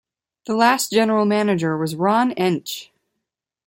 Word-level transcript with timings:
The 0.47 0.55
last 0.55 0.91
General 0.91 1.25
Manager 1.25 1.77
was 1.77 1.95
Ron 1.95 2.31
Entsch. 2.33 2.89